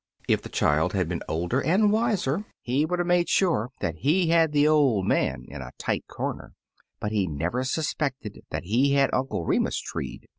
[0.27, 4.29] "If the child had been older and wiser, he would have made sure that he
[4.29, 6.53] had the old man in a tight comer,
[6.99, 10.27] but he never even sus pected that he had Uncle Remus "treed."